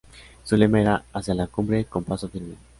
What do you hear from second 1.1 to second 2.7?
""Hacia la cumbre con paso firme"".